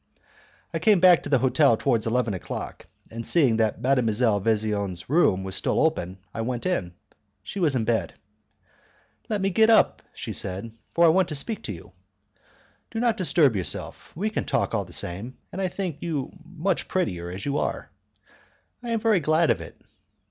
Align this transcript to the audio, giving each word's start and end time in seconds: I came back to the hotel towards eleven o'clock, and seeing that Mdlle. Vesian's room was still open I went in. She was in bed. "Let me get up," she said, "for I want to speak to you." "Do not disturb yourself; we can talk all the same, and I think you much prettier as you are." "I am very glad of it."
I 0.73 0.79
came 0.79 0.99
back 0.99 1.21
to 1.21 1.29
the 1.29 1.37
hotel 1.37 1.77
towards 1.77 2.07
eleven 2.07 2.33
o'clock, 2.33 2.87
and 3.11 3.21
seeing 3.27 3.57
that 3.57 3.79
Mdlle. 3.83 4.41
Vesian's 4.41 5.07
room 5.11 5.43
was 5.43 5.53
still 5.55 5.79
open 5.79 6.17
I 6.33 6.41
went 6.41 6.65
in. 6.65 6.95
She 7.43 7.59
was 7.59 7.75
in 7.75 7.85
bed. 7.85 8.15
"Let 9.29 9.41
me 9.41 9.51
get 9.51 9.69
up," 9.69 10.01
she 10.15 10.33
said, 10.33 10.71
"for 10.89 11.05
I 11.05 11.09
want 11.09 11.27
to 11.27 11.35
speak 11.35 11.61
to 11.65 11.71
you." 11.71 11.91
"Do 12.89 12.99
not 12.99 13.15
disturb 13.15 13.55
yourself; 13.55 14.11
we 14.15 14.31
can 14.31 14.43
talk 14.45 14.73
all 14.73 14.85
the 14.85 14.91
same, 14.91 15.37
and 15.51 15.61
I 15.61 15.67
think 15.67 15.97
you 15.99 16.31
much 16.45 16.87
prettier 16.87 17.29
as 17.29 17.45
you 17.45 17.59
are." 17.59 17.91
"I 18.81 18.89
am 18.89 18.99
very 19.01 19.19
glad 19.19 19.51
of 19.51 19.61
it." 19.61 19.79